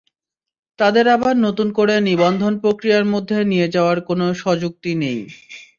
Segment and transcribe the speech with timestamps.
[0.79, 5.19] তাদের আবার নতুন করে নিবন্ধন-প্রক্রিয়ার মধ্যে নিয়ে যাওয়ার কোনো সুযুক্তি নেই।